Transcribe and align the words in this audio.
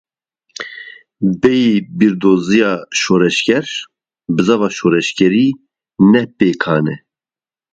Bêyî 1.41 1.73
bîrdoziya 1.97 2.71
şoreşger, 3.01 3.67
bizava 4.35 4.69
şoreşgerî 4.77 5.47
ne 6.11 6.23
pêkan 6.37 6.85
e. 6.93 6.95